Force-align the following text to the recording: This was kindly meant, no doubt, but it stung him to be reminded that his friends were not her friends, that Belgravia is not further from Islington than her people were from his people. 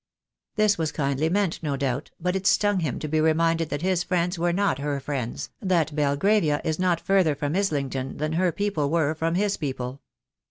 This 0.55 0.79
was 0.79 0.91
kindly 0.91 1.29
meant, 1.29 1.61
no 1.61 1.77
doubt, 1.77 2.09
but 2.19 2.35
it 2.35 2.47
stung 2.47 2.79
him 2.79 2.97
to 2.97 3.07
be 3.07 3.21
reminded 3.21 3.69
that 3.69 3.83
his 3.83 4.01
friends 4.01 4.39
were 4.39 4.51
not 4.51 4.79
her 4.79 4.99
friends, 4.99 5.51
that 5.61 5.95
Belgravia 5.95 6.59
is 6.63 6.79
not 6.79 6.99
further 6.99 7.35
from 7.35 7.55
Islington 7.55 8.17
than 8.17 8.33
her 8.33 8.51
people 8.51 8.89
were 8.89 9.13
from 9.13 9.35
his 9.35 9.57
people. 9.57 10.01